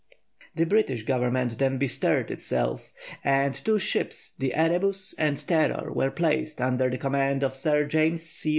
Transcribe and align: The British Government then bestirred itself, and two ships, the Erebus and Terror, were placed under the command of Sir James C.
The 0.55 0.65
British 0.65 1.03
Government 1.03 1.59
then 1.59 1.77
bestirred 1.77 2.31
itself, 2.31 2.91
and 3.23 3.53
two 3.53 3.77
ships, 3.77 4.33
the 4.33 4.51
Erebus 4.55 5.13
and 5.19 5.37
Terror, 5.47 5.93
were 5.93 6.09
placed 6.09 6.59
under 6.59 6.89
the 6.89 6.97
command 6.97 7.43
of 7.43 7.55
Sir 7.55 7.85
James 7.85 8.23
C. 8.23 8.49